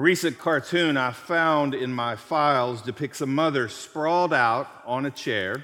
[0.00, 5.10] A recent cartoon I found in my files depicts a mother sprawled out on a
[5.10, 5.62] chair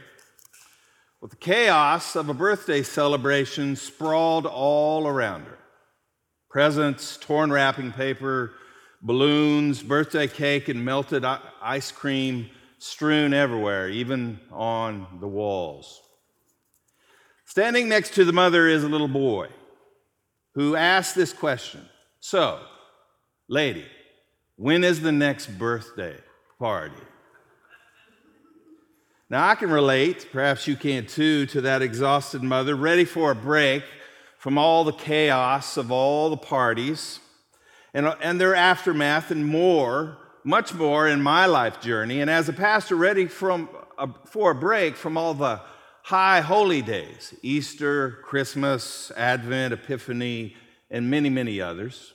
[1.23, 5.57] with the chaos of a birthday celebration sprawled all around her.
[6.51, 8.53] Presents, torn wrapping paper,
[9.01, 11.25] balloons, birthday cake, and melted
[11.63, 16.03] ice cream strewn everywhere, even on the walls.
[17.47, 19.49] Standing next to the mother is a little boy
[20.53, 21.89] who asks this question
[22.21, 22.61] So,
[23.49, 23.87] lady,
[24.57, 26.17] when is the next birthday
[26.59, 26.95] party?
[29.29, 33.35] Now, I can relate, perhaps you can too, to that exhausted mother, ready for a
[33.35, 33.83] break
[34.39, 37.19] from all the chaos of all the parties
[37.93, 42.21] and, and their aftermath and more, much more in my life journey.
[42.21, 45.61] And as a pastor, ready from a, for a break from all the
[46.03, 50.55] high holy days Easter, Christmas, Advent, Epiphany,
[50.91, 52.13] and many, many others.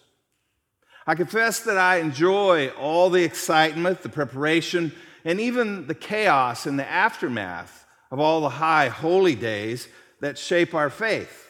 [1.07, 4.91] I confess that I enjoy all the excitement, the preparation,
[5.25, 9.87] and even the chaos and the aftermath of all the high holy days
[10.19, 11.49] that shape our faith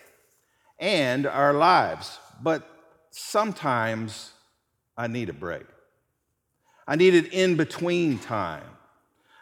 [0.80, 2.18] and our lives.
[2.42, 2.68] But
[3.12, 4.32] sometimes
[4.98, 5.66] I need a break.
[6.88, 8.64] I need an in between time.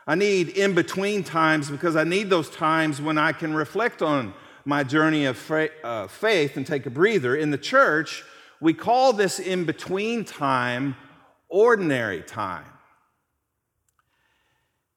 [0.07, 4.33] I need in between times because I need those times when I can reflect on
[4.65, 5.51] my journey of
[5.83, 7.35] uh, faith and take a breather.
[7.35, 8.23] In the church,
[8.61, 10.95] we call this in between time
[11.47, 12.65] ordinary time.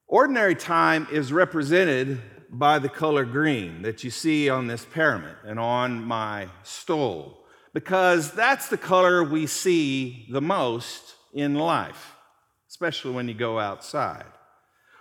[0.06, 5.58] Ordinary time is represented by the color green that you see on this parament and
[5.58, 12.14] on my stole, because that's the color we see the most in life,
[12.68, 14.26] especially when you go outside.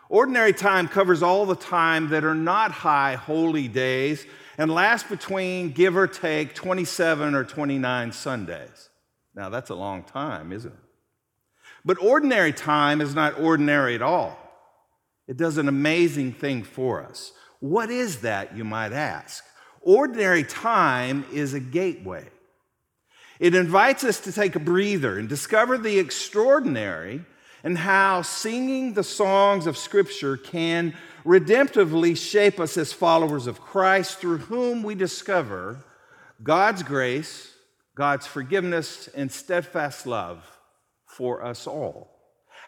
[0.07, 4.25] Ordinary time covers all the time that are not high holy days
[4.61, 8.89] and last between, give or take, 27 or 29 Sundays.
[9.33, 10.79] Now, that's a long time, isn't it?
[11.83, 14.37] But ordinary time is not ordinary at all.
[15.27, 17.31] It does an amazing thing for us.
[17.59, 19.43] What is that, you might ask?
[19.81, 22.27] Ordinary time is a gateway.
[23.39, 27.25] It invites us to take a breather and discover the extraordinary
[27.63, 30.93] and how singing the songs of Scripture can
[31.25, 35.83] redemptively shape us as followers of Christ, through whom we discover
[36.41, 37.53] God's grace,
[37.95, 40.43] God's forgiveness, and steadfast love
[41.05, 42.09] for us all.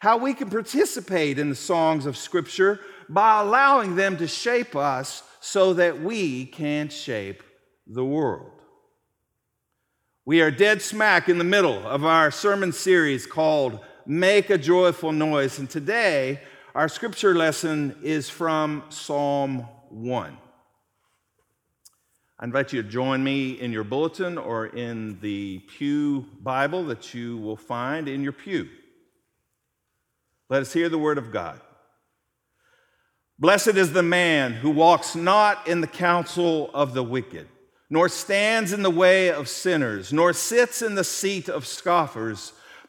[0.02, 2.80] How we can participate in the songs of Scripture
[3.10, 7.42] by allowing them to shape us so that we can shape
[7.88, 8.52] the world.
[10.25, 15.14] We are dead smack in the middle of our sermon series called Make a Joyful
[15.14, 15.59] Noise.
[15.59, 16.41] And today
[16.75, 19.59] our scripture lesson is from Psalm
[19.90, 20.38] 1.
[22.40, 27.13] I invite you to join me in your bulletin or in the Pew Bible that
[27.13, 28.68] you will find in your pew.
[30.50, 31.62] Let us hear the word of God.
[33.40, 37.47] Blessed is the man who walks not in the counsel of the wicked,
[37.90, 42.52] nor stands in the way of sinners, nor sits in the seat of scoffers,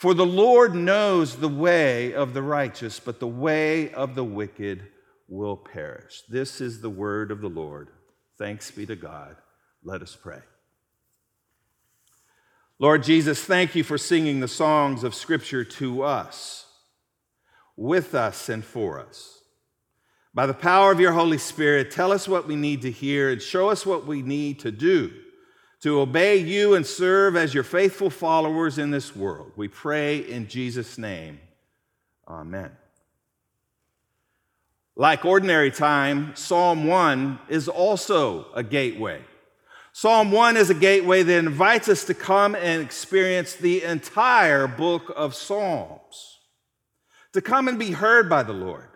[0.00, 4.86] For the Lord knows the way of the righteous, but the way of the wicked
[5.28, 6.22] will perish.
[6.26, 7.90] This is the word of the Lord.
[8.38, 9.36] Thanks be to God.
[9.84, 10.38] Let us pray.
[12.78, 16.64] Lord Jesus, thank you for singing the songs of Scripture to us,
[17.76, 19.42] with us, and for us.
[20.32, 23.42] By the power of your Holy Spirit, tell us what we need to hear and
[23.42, 25.12] show us what we need to do
[25.80, 29.52] to obey you and serve as your faithful followers in this world.
[29.56, 31.40] We pray in Jesus' name.
[32.28, 32.70] Amen.
[34.94, 39.22] Like ordinary time, Psalm 1 is also a gateway.
[39.92, 45.12] Psalm 1 is a gateway that invites us to come and experience the entire book
[45.16, 46.40] of Psalms,
[47.32, 48.88] to come and be heard by the Lord,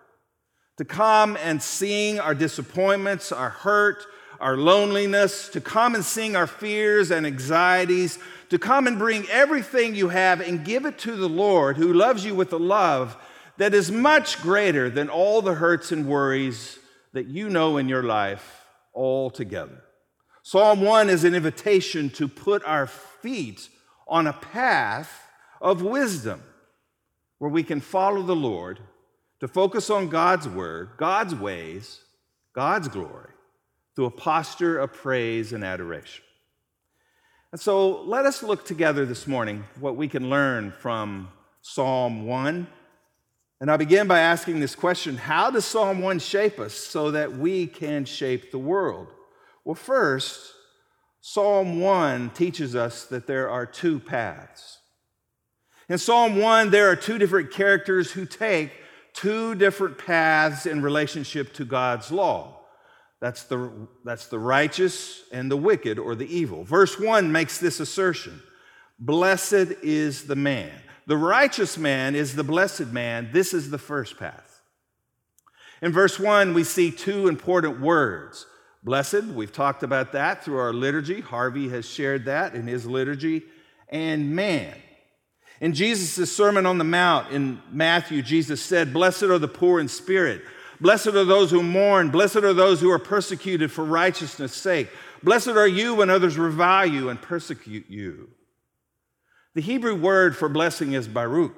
[0.76, 4.04] to come and sing our disappointments, our hurt,
[4.44, 8.19] our loneliness, to come and sing our fears and anxieties,
[8.50, 12.26] to come and bring everything you have and give it to the Lord who loves
[12.26, 13.17] you with a love
[13.56, 16.79] that is much greater than all the hurts and worries
[17.14, 19.82] that you know in your life altogether.
[20.43, 23.70] Psalm 1 is an invitation to put our feet
[24.06, 25.23] on a path
[25.62, 26.43] of wisdom
[27.38, 28.79] where we can follow the Lord,
[29.40, 32.00] to focus on God's word, God's ways,
[32.55, 33.33] God's glory,
[33.94, 36.25] through a posture of praise and adoration.
[37.52, 41.29] And so let us look together this morning what we can learn from
[41.62, 42.67] Psalm 1.
[43.61, 47.37] And I begin by asking this question How does Psalm 1 shape us so that
[47.37, 49.06] we can shape the world?
[49.64, 50.52] Well, first,
[51.20, 54.81] Psalm 1 teaches us that there are two paths.
[55.88, 58.73] In Psalm 1, there are two different characters who take
[59.12, 62.63] two different paths in relationship to God's law.
[63.25, 63.73] That's the,
[64.05, 66.62] that's the righteous and the wicked or the evil.
[66.62, 68.43] Verse 1 makes this assertion
[68.99, 70.71] Blessed is the man.
[71.06, 73.31] The righteous man is the blessed man.
[73.32, 74.61] This is the first path.
[75.81, 78.44] In verse 1, we see two important words.
[78.82, 81.23] Blessed, we've talked about that through our liturgy.
[81.23, 83.43] Harvey has shared that in his liturgy.
[83.88, 84.76] And man.
[85.62, 89.88] In Jesus' Sermon on the Mount in Matthew, Jesus said, Blessed are the poor in
[89.88, 90.43] spirit.
[90.84, 92.10] Blessed are those who mourn.
[92.10, 94.90] Blessed are those who are persecuted for righteousness' sake.
[95.22, 98.28] Blessed are you when others revile you and persecute you.
[99.54, 101.54] The Hebrew word for blessing is baruch.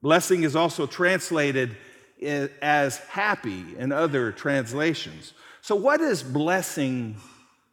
[0.00, 1.76] Blessing is also translated
[2.22, 5.34] as happy in other translations.
[5.60, 7.16] So, what does blessing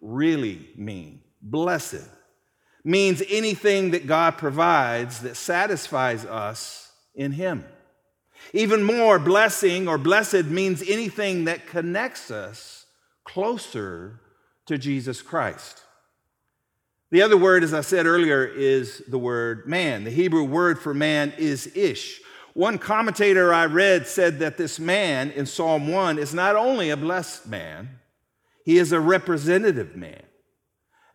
[0.01, 1.21] really mean?
[1.41, 2.03] Blessed
[2.83, 7.63] means anything that God provides that satisfies us in Him.
[8.53, 12.85] Even more, blessing or blessed means anything that connects us
[13.23, 14.21] closer
[14.65, 15.83] to Jesus Christ.
[17.09, 20.03] The other word, as I said earlier, is the word man.
[20.03, 22.21] The Hebrew word for man is ish.
[22.53, 26.97] One commentator I read said that this man in Psalm 1 is not only a
[26.97, 27.99] blessed man,
[28.65, 30.23] he is a representative man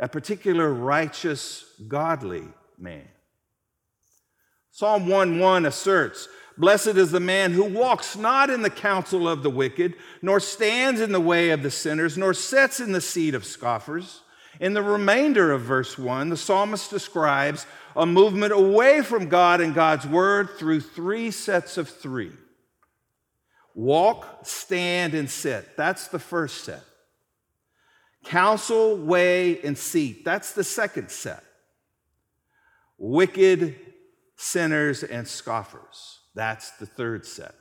[0.02, 2.42] a particular righteous, godly
[2.76, 3.06] man.
[4.72, 9.50] Psalm 1:1 asserts, Blessed is the man who walks not in the counsel of the
[9.50, 13.44] wicked, nor stands in the way of the sinners, nor sits in the seat of
[13.44, 14.22] scoffers.
[14.60, 17.66] In the remainder of verse 1, the psalmist describes
[17.96, 22.32] a movement away from God and God's word through three sets of three
[23.74, 25.76] walk, stand, and sit.
[25.78, 26.84] That's the first set.
[28.24, 30.24] Counsel, weigh, and seat.
[30.24, 31.42] That's the second set.
[32.98, 33.74] Wicked,
[34.36, 36.20] sinners, and scoffers.
[36.34, 37.54] That's the third set.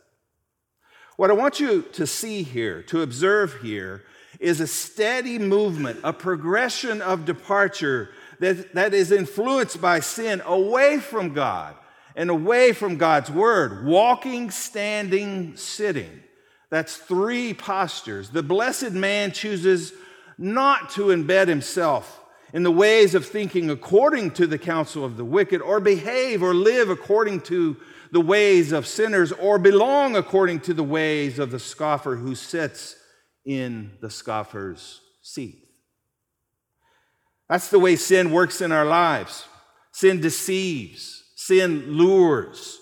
[1.18, 4.04] What I want you to see here, to observe here,
[4.40, 8.10] is a steady movement, a progression of departure
[8.40, 11.76] that, that is influenced by sin away from God
[12.16, 16.24] and away from God's word, walking, standing, sitting.
[16.70, 18.30] That's three postures.
[18.30, 19.94] The blessed man chooses
[20.38, 22.20] not to embed himself
[22.54, 26.54] in the ways of thinking according to the counsel of the wicked, or behave or
[26.54, 27.78] live according to
[28.12, 32.96] the ways of sinners, or belong according to the ways of the scoffer who sits
[33.46, 35.68] in the scoffer's seat.
[37.50, 39.46] That's the way sin works in our lives.
[39.94, 42.78] Sin deceives, sin lures,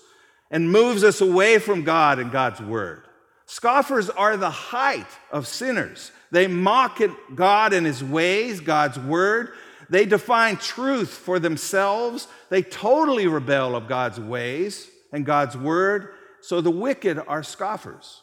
[0.52, 3.04] and moves us away from God and God's word.
[3.46, 6.12] Scoffers are the height of sinners.
[6.31, 9.54] They mock at God and his ways, God's word.
[9.90, 12.28] They define truth for themselves.
[12.50, 16.14] They totally rebel of God's ways and God's word.
[16.42, 18.22] So the wicked are scoffers.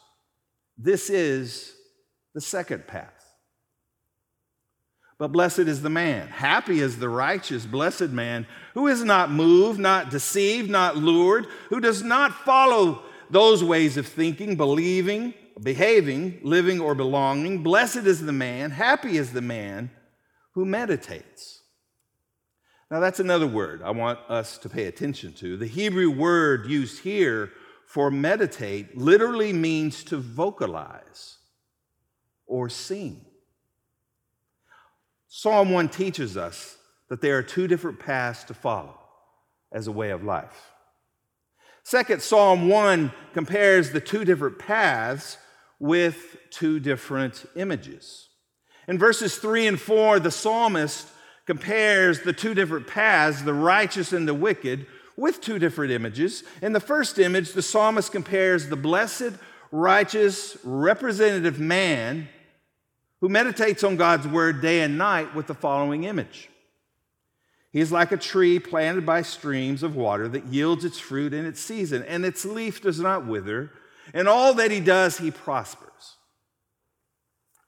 [0.77, 1.73] This is
[2.33, 3.13] the second path.
[5.19, 8.45] But blessed is the man, happy is the righteous, blessed man,
[8.75, 14.05] who is not moved, not deceived, not lured, who does not follow those ways of
[14.05, 17.63] thinking, believing, behaving, living, or belonging.
[17.63, 19.89] Blessed is the man, happy is the man
[20.53, 21.56] who meditates.
[22.89, 25.57] Now, that's another word I want us to pay attention to.
[25.57, 27.51] The Hebrew word used here
[27.85, 31.37] for meditate literally means to vocalize
[32.45, 33.25] or sing.
[35.27, 36.77] Psalm 1 teaches us
[37.09, 38.97] that there are two different paths to follow
[39.71, 40.71] as a way of life.
[41.83, 45.37] Second, Psalm 1 compares the two different paths
[45.79, 48.29] with two different images.
[48.87, 51.07] In verses 3 and 4, the psalmist
[51.47, 54.85] compares the two different paths, the righteous and the wicked,
[55.15, 56.43] with two different images.
[56.61, 59.31] In the first image, the psalmist compares the blessed,
[59.71, 62.27] righteous, representative man
[63.19, 66.49] who meditates on God's word day and night with the following image.
[67.71, 71.47] He is like a tree planted by streams of water that yields its fruit in
[71.47, 73.71] its season, and its leaf does not wither
[74.13, 76.15] and all that he does, he prospers.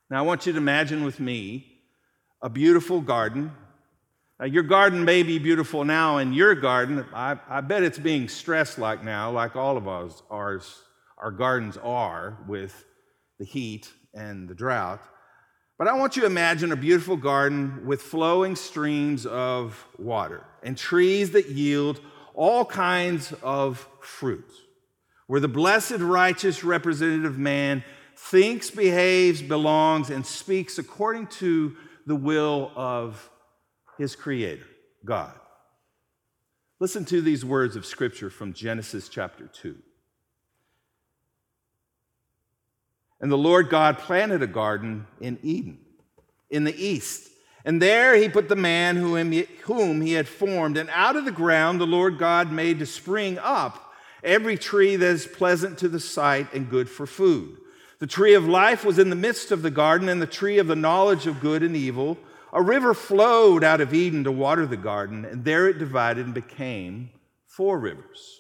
[0.10, 1.82] Now, I want you to imagine with me
[2.42, 3.52] a beautiful garden,
[4.40, 7.06] Now, your garden may be beautiful now in your garden.
[7.14, 10.82] I, I bet it's being stressed like now, like all of us, ours,
[11.18, 12.86] our gardens are with
[13.38, 15.02] the heat and the drought.
[15.78, 20.78] But I want you to imagine a beautiful garden with flowing streams of water and
[20.78, 22.00] trees that yield
[22.34, 24.50] all kinds of fruit,
[25.28, 27.84] where the blessed, righteous representative man
[28.16, 33.30] thinks, behaves, belongs, and speaks according to the will of
[34.00, 34.66] his creator,
[35.06, 35.34] God.
[36.80, 39.76] Listen to these words of scripture from Genesis chapter 2.
[43.22, 45.80] And the Lord God planted a garden in Eden,
[46.50, 47.30] in the east.
[47.66, 50.78] And there he put the man whom he had formed.
[50.78, 55.06] And out of the ground the Lord God made to spring up every tree that
[55.06, 57.58] is pleasant to the sight and good for food.
[58.00, 60.68] The tree of life was in the midst of the garden, and the tree of
[60.68, 62.18] the knowledge of good and evil.
[62.52, 66.34] A river flowed out of Eden to water the garden, and there it divided and
[66.34, 67.12] became
[67.46, 68.40] four rivers.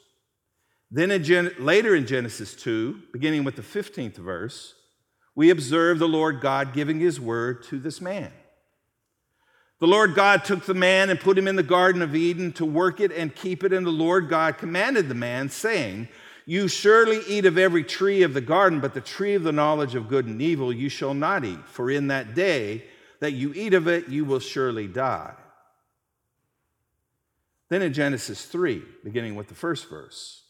[0.91, 4.73] Then in Gen- later in Genesis 2, beginning with the 15th verse,
[5.35, 8.31] we observe the Lord God giving his word to this man.
[9.79, 12.65] The Lord God took the man and put him in the Garden of Eden to
[12.65, 16.09] work it and keep it, and the Lord God commanded the man, saying,
[16.45, 19.95] You surely eat of every tree of the garden, but the tree of the knowledge
[19.95, 22.83] of good and evil you shall not eat, for in that day
[23.19, 25.33] that you eat of it, you will surely die.
[27.69, 30.43] Then in Genesis 3, beginning with the first verse,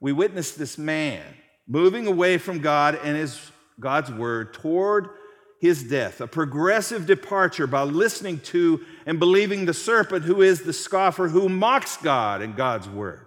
[0.00, 1.22] we witness this man
[1.66, 5.08] moving away from God and his God's word toward
[5.60, 10.72] his death, a progressive departure by listening to and believing the serpent who is the
[10.72, 13.26] scoffer who mocks God and God's word.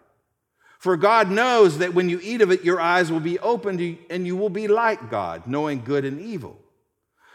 [0.81, 4.25] For God knows that when you eat of it, your eyes will be opened and
[4.25, 6.57] you will be like God, knowing good and evil.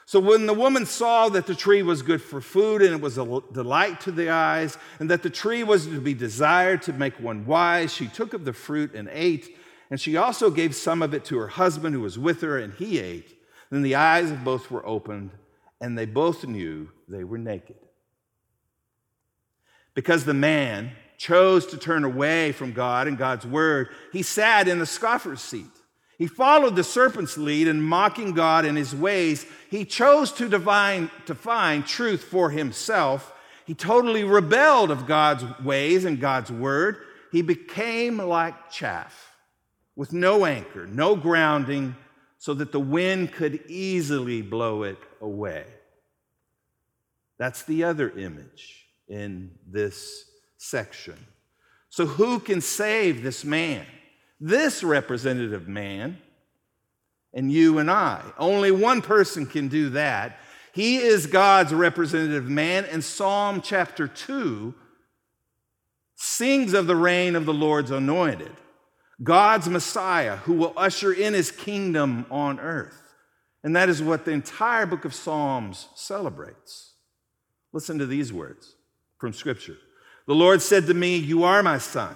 [0.05, 3.19] So when the woman saw that the tree was good for food and it was
[3.19, 7.21] a delight to the eyes, and that the tree was to be desired to make
[7.21, 9.57] one wise, she took of the fruit and ate.
[9.91, 12.75] And she also gave some of it to her husband who was with her, and
[12.75, 13.41] he ate.
[13.71, 15.31] Then the eyes of both were opened,
[15.81, 17.77] and they both knew they were naked.
[19.95, 24.79] Because the man, chose to turn away from God and God's word, he sat in
[24.79, 25.67] the scoffer's seat.
[26.19, 29.45] He followed the serpent's lead in mocking God and his ways.
[29.71, 33.33] He chose to, divine, to find truth for himself.
[33.67, 36.99] He totally rebelled of God's ways and God's word.
[37.33, 39.37] He became like chaff
[39.95, 41.97] with no anchor, no grounding,
[42.39, 45.65] so that the wind could easily blow it away.
[47.39, 50.25] That's the other image in this
[50.59, 51.17] section.
[51.89, 53.87] So, who can save this man?
[54.41, 56.19] This representative man,
[57.33, 58.23] and you and I.
[58.39, 60.39] Only one person can do that.
[60.73, 64.75] He is God's representative man, and Psalm chapter 2
[66.17, 68.53] sings of the reign of the Lord's anointed,
[69.23, 73.03] God's Messiah who will usher in his kingdom on earth.
[73.63, 76.95] And that is what the entire book of Psalms celebrates.
[77.73, 78.77] Listen to these words
[79.19, 79.77] from Scripture.
[80.27, 82.15] The Lord said to me, You are my son.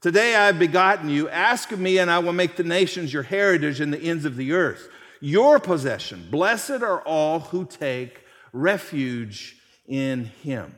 [0.00, 1.28] Today I have begotten you.
[1.28, 4.36] Ask of me, and I will make the nations your heritage and the ends of
[4.36, 4.88] the earth
[5.20, 6.26] your possession.
[6.30, 10.74] Blessed are all who take refuge in him.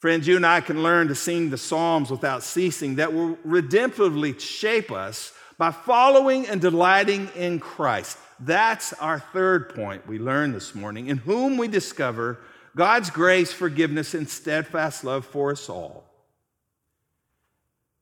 [0.00, 4.40] Friends, you and I can learn to sing the Psalms without ceasing that will redemptively
[4.40, 8.16] shape us by following and delighting in Christ.
[8.38, 12.38] That's our third point we learned this morning, in whom we discover
[12.76, 16.04] God's grace, forgiveness, and steadfast love for us all.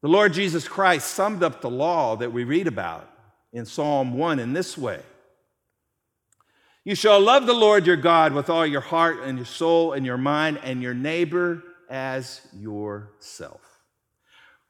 [0.01, 3.09] The Lord Jesus Christ summed up the law that we read about
[3.53, 5.01] in Psalm 1 in this way
[6.85, 10.07] You shall love the Lord your God with all your heart and your soul and
[10.07, 13.61] your mind, and your neighbor as yourself.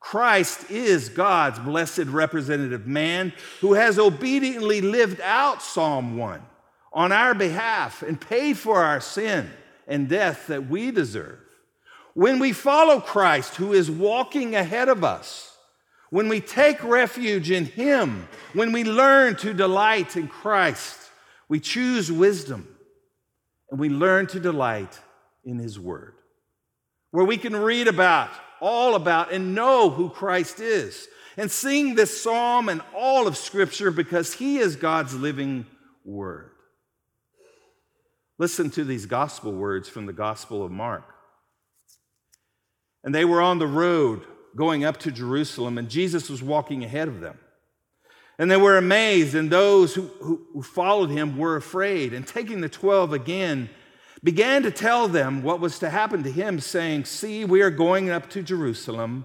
[0.00, 6.40] Christ is God's blessed representative man who has obediently lived out Psalm 1
[6.92, 9.50] on our behalf and paid for our sin
[9.88, 11.40] and death that we deserve.
[12.14, 15.56] When we follow Christ, who is walking ahead of us,
[16.10, 20.96] when we take refuge in Him, when we learn to delight in Christ,
[21.48, 22.68] we choose wisdom
[23.70, 25.00] and we learn to delight
[25.44, 26.14] in His Word,
[27.10, 28.30] where we can read about
[28.60, 31.08] all about, and know who Christ is.
[31.36, 35.66] And sing this psalm and all of Scripture because He is God's living
[36.04, 36.50] word.
[38.38, 41.04] Listen to these gospel words from the Gospel of Mark.
[43.02, 47.08] And they were on the road going up to Jerusalem, and Jesus was walking ahead
[47.08, 47.38] of them.
[48.38, 52.12] And they were amazed, and those who, who, followed him were afraid.
[52.12, 53.68] And taking the twelve again,
[54.22, 58.10] began to tell them what was to happen to him, saying, See, we are going
[58.10, 59.24] up to Jerusalem,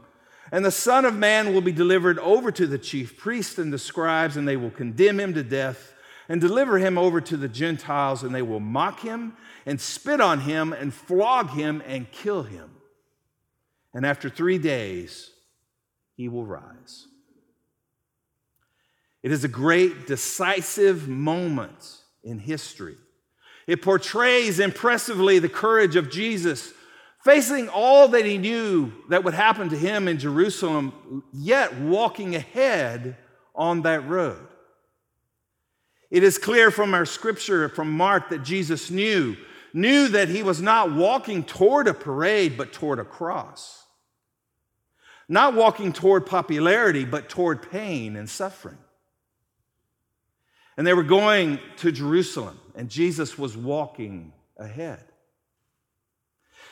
[0.51, 3.77] and the Son of Man will be delivered over to the chief priests and the
[3.77, 5.93] scribes, and they will condemn him to death
[6.29, 10.41] and deliver him over to the Gentiles, and they will mock him and spit on
[10.41, 12.69] him and flog him and kill him.
[13.93, 15.31] And after three days,
[16.15, 17.07] he will rise.
[19.21, 22.95] It is a great, decisive moment in history.
[23.67, 26.73] It portrays impressively the courage of Jesus
[27.23, 33.15] facing all that he knew that would happen to him in Jerusalem, yet walking ahead
[33.55, 34.45] on that road.
[36.13, 39.35] It is clear from our scripture from Mark that Jesus knew,
[39.73, 43.83] knew that he was not walking toward a parade, but toward a cross.
[45.27, 48.77] Not walking toward popularity, but toward pain and suffering.
[50.77, 55.03] And they were going to Jerusalem, and Jesus was walking ahead.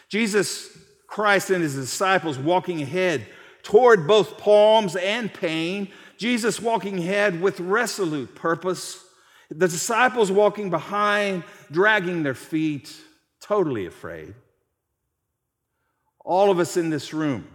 [0.08, 0.70] Jesus
[1.08, 3.26] Christ and his disciples walking ahead
[3.64, 5.88] toward both palms and pain.
[6.18, 9.04] Jesus walking ahead with resolute purpose.
[9.52, 12.96] The disciples walking behind, dragging their feet,
[13.40, 14.34] totally afraid.
[16.24, 17.48] All of us in this room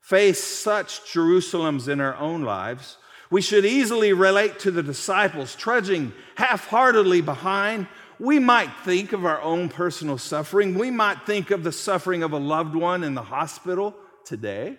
[0.00, 2.98] face such Jerusalems in our own lives
[3.32, 7.86] we should easily relate to the disciples, trudging half heartedly behind.
[8.18, 10.74] We might think of our own personal suffering.
[10.74, 13.96] We might think of the suffering of a loved one in the hospital
[14.26, 14.76] today.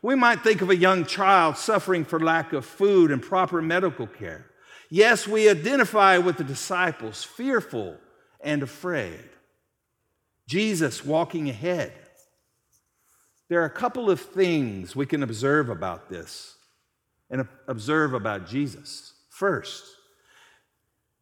[0.00, 4.06] We might think of a young child suffering for lack of food and proper medical
[4.06, 4.46] care.
[4.90, 7.96] Yes, we identify with the disciples, fearful
[8.40, 9.30] and afraid.
[10.48, 11.92] Jesus walking ahead.
[13.48, 16.56] There are a couple of things we can observe about this
[17.30, 19.12] and observe about Jesus.
[19.28, 19.84] First,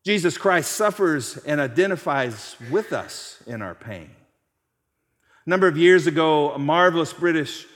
[0.04, 4.10] Jesus Christ suffers and identifies with us in our pain.
[5.44, 7.66] A number of years ago, a marvelous British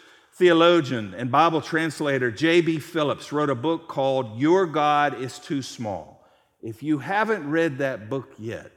[0.42, 2.80] theologian and Bible translator, J.B.
[2.80, 6.26] Phillips, wrote a book called Your God is Too Small.
[6.60, 8.72] If you haven't read that book yet,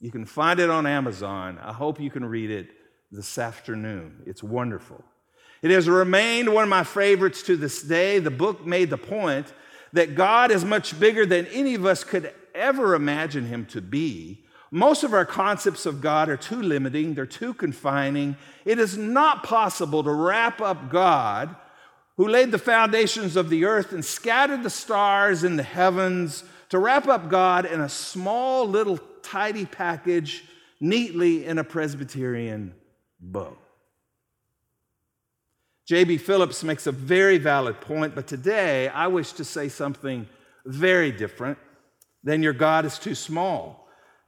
[0.00, 1.58] you can find it on Amazon.
[1.62, 2.70] I hope you can read it
[3.10, 4.22] this afternoon.
[4.24, 5.04] It's wonderful.
[5.60, 8.18] It has remained one of my favorites to this day.
[8.18, 9.52] The book made the point
[9.92, 14.41] that God is much bigger than any of us could ever imagine him to be.
[14.74, 18.36] Most of our concepts of God are too limiting, they're too confining.
[18.64, 21.54] It is not possible to wrap up God,
[22.16, 26.78] who laid the foundations of the earth and scattered the stars in the heavens, to
[26.78, 30.42] wrap up God in a small little tidy package
[30.80, 32.74] neatly in a Presbyterian
[33.20, 33.58] book.
[35.84, 36.16] J.B.
[36.16, 40.26] Phillips makes a very valid point, but today I wish to say something
[40.64, 41.58] very different
[42.24, 43.81] than your God is too small.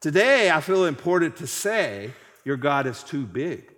[0.04, 2.10] Today I feel important to say
[2.44, 3.72] your God is too big.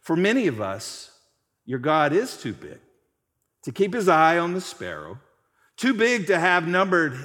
[0.00, 1.10] For many of us,
[1.64, 2.78] your God is too big
[3.64, 5.18] to keep his eye on the sparrow,
[5.76, 7.18] too big to have numbered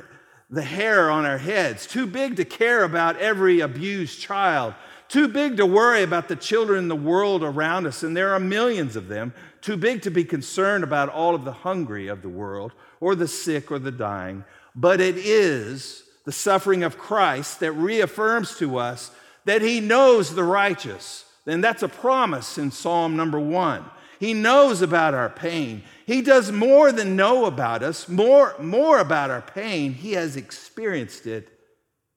[0.50, 4.74] the hair on our heads, too big to care about every abused child,
[5.08, 8.40] too big to worry about the children in the world around us, and there are
[8.40, 12.28] millions of them, too big to be concerned about all of the hungry of the
[12.28, 14.44] world, or the sick, or the dying.
[14.74, 19.12] But it is the suffering of Christ that reaffirms to us
[19.46, 21.26] that He knows the righteous.
[21.46, 23.86] And that's a promise in Psalm number one.
[24.20, 25.82] He knows about our pain.
[26.06, 29.94] He does more than know about us, more, more about our pain.
[29.94, 31.50] He has experienced it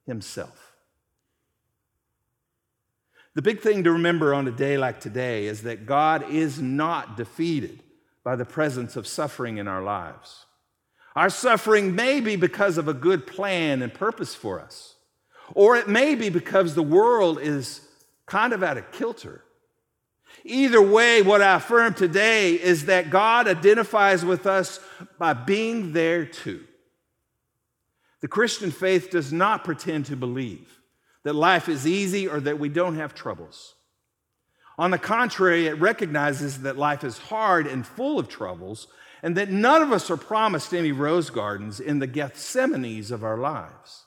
[0.07, 0.75] himself.
[3.35, 7.17] The big thing to remember on a day like today is that God is not
[7.17, 7.83] defeated
[8.23, 10.45] by the presence of suffering in our lives.
[11.17, 14.97] Our suffering may be because of a good plan and purpose for us,
[15.55, 17.87] or it may be because the world is
[18.27, 19.45] kind of out of kilter.
[20.45, 24.81] Either way, what I affirm today is that God identifies with us
[25.19, 26.65] by being there too.
[28.21, 30.81] The Christian faith does not pretend to believe
[31.23, 33.75] that life is easy or that we don't have troubles.
[34.77, 38.89] On the contrary, it recognizes that life is hard and full of troubles,
[39.25, 43.39] and that none of us are promised any rose gardens in the Gethsemanes of our
[43.39, 44.05] lives.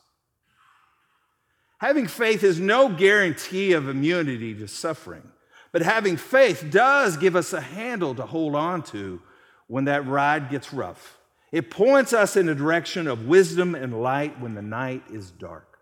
[1.79, 5.23] Having faith is no guarantee of immunity to suffering,
[5.71, 9.21] But having faith does give us a handle to hold on to
[9.65, 11.17] when that ride gets rough.
[11.51, 15.79] It points us in the direction of wisdom and light when the night is dark.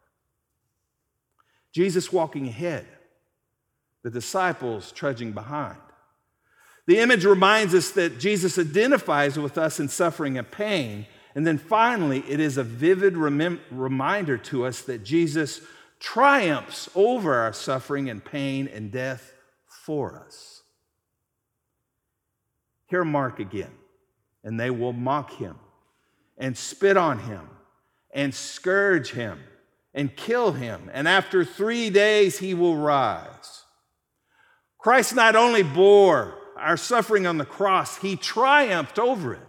[1.73, 2.87] Jesus walking ahead,
[4.01, 5.77] the disciples trudging behind.
[6.87, 11.07] The image reminds us that Jesus identifies with us in suffering and pain.
[11.33, 15.61] And then finally, it is a vivid rem- reminder to us that Jesus
[15.99, 19.33] triumphs over our suffering and pain and death
[19.67, 20.61] for us.
[22.87, 23.71] Hear Mark again,
[24.43, 25.55] and they will mock him
[26.37, 27.49] and spit on him
[28.13, 29.39] and scourge him
[29.93, 30.91] and kill him.
[30.93, 33.63] And after three days, he will rise.
[34.77, 39.47] Christ not only bore our suffering on the cross, he triumphed over it.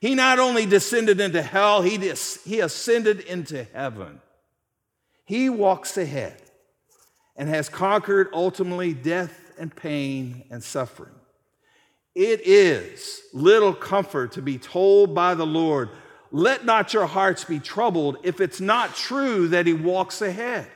[0.00, 4.20] He not only descended into hell, he, dis- he ascended into heaven.
[5.26, 6.40] He walks ahead
[7.36, 11.14] and has conquered ultimately death and pain and suffering.
[12.14, 15.90] It is little comfort to be told by the Lord,
[16.30, 20.66] let not your hearts be troubled if it's not true that he walks ahead.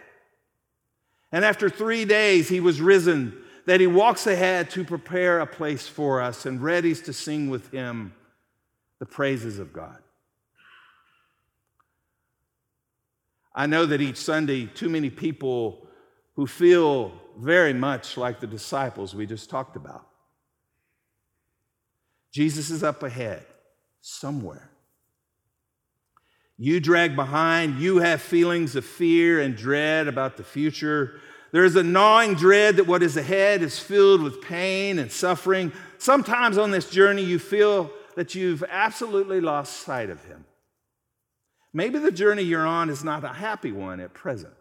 [1.32, 5.86] And after three days, he was risen that he walks ahead to prepare a place
[5.86, 8.14] for us and readies to sing with him
[8.98, 9.98] the praises of God.
[13.54, 15.86] I know that each Sunday, too many people
[16.34, 20.06] who feel very much like the disciples we just talked about.
[22.32, 23.44] Jesus is up ahead
[24.02, 24.70] somewhere.
[26.58, 31.20] You drag behind, you have feelings of fear and dread about the future.
[31.56, 35.72] There is a gnawing dread that what is ahead is filled with pain and suffering.
[35.96, 40.44] Sometimes on this journey, you feel that you've absolutely lost sight of Him.
[41.72, 44.52] Maybe the journey you're on is not a happy one at present.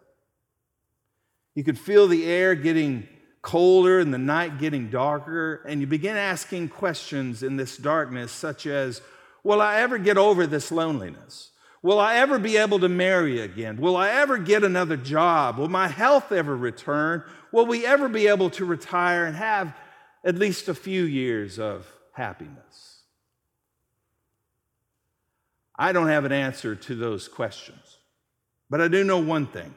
[1.54, 3.06] You could feel the air getting
[3.42, 8.66] colder and the night getting darker, and you begin asking questions in this darkness, such
[8.66, 9.02] as
[9.44, 11.50] Will I ever get over this loneliness?
[11.86, 13.76] Will I ever be able to marry again?
[13.76, 15.56] Will I ever get another job?
[15.56, 17.22] Will my health ever return?
[17.52, 19.72] Will we ever be able to retire and have
[20.24, 23.02] at least a few years of happiness?
[25.78, 27.98] I don't have an answer to those questions,
[28.68, 29.72] but I do know one thing,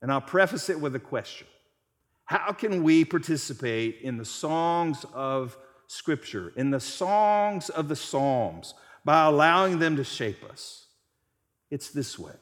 [0.00, 1.48] and I'll preface it with a question
[2.24, 8.72] How can we participate in the songs of Scripture, in the songs of the Psalms,
[9.04, 10.86] by allowing them to shape us?
[11.70, 12.32] It's this way.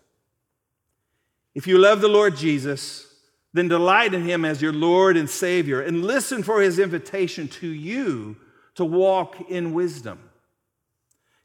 [1.54, 3.06] If you love the Lord Jesus,
[3.52, 7.66] then delight in him as your Lord and Savior and listen for his invitation to
[7.66, 8.36] you
[8.76, 10.18] to walk in wisdom.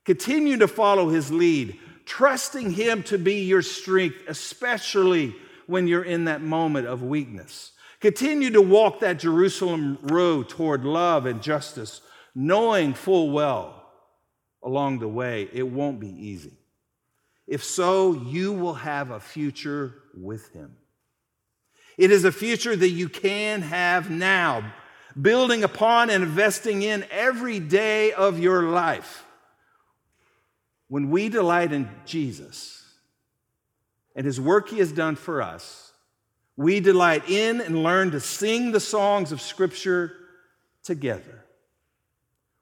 [0.06, 6.26] Continue to follow his lead, trusting him to be your strength, especially when you're in
[6.26, 7.72] that moment of weakness.
[8.02, 12.02] Continue to walk that Jerusalem road toward love and justice,
[12.36, 13.89] knowing full well
[14.62, 16.58] along the way it won't be easy.
[17.47, 20.75] If so, you will have a future with him.
[21.97, 24.73] It is a future that you can have now,
[25.19, 29.25] building upon and investing in every day of your life.
[30.88, 32.84] When we delight in Jesus
[34.15, 35.91] and his work he has done for us,
[36.56, 40.13] we delight in and learn to sing the songs of Scripture
[40.84, 41.45] together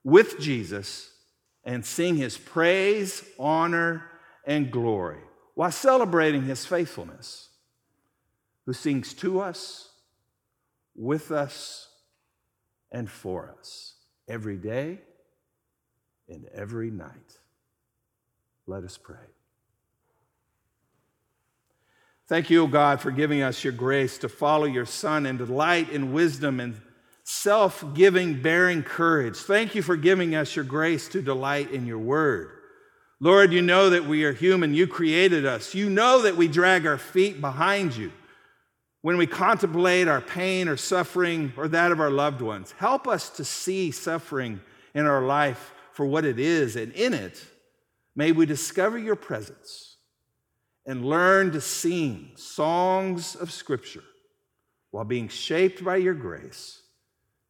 [0.03, 1.11] with Jesus
[1.63, 4.03] and sing his praise, honor,
[4.45, 5.21] and glory
[5.55, 7.49] while celebrating his faithfulness,
[8.65, 9.89] who sings to us,
[10.95, 11.89] with us,
[12.91, 13.95] and for us
[14.27, 14.99] every day
[16.29, 17.37] and every night.
[18.67, 19.17] Let us pray.
[22.27, 25.89] Thank you, O God, for giving us your grace to follow your Son and delight
[25.89, 26.79] in wisdom and
[27.23, 29.35] self giving, bearing courage.
[29.35, 32.60] Thank you for giving us your grace to delight in your word.
[33.23, 34.73] Lord, you know that we are human.
[34.73, 35.75] You created us.
[35.75, 38.11] You know that we drag our feet behind you
[39.03, 42.73] when we contemplate our pain or suffering or that of our loved ones.
[42.79, 44.59] Help us to see suffering
[44.95, 47.45] in our life for what it is, and in it,
[48.15, 49.97] may we discover your presence
[50.87, 54.03] and learn to sing songs of Scripture
[54.89, 56.81] while being shaped by your grace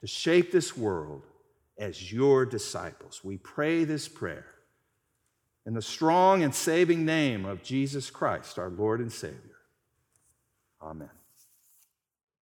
[0.02, 1.22] to shape this world
[1.78, 3.22] as your disciples.
[3.24, 4.51] We pray this prayer
[5.65, 9.38] in the strong and saving name of Jesus Christ, our Lord and Savior.
[10.82, 11.10] Amen.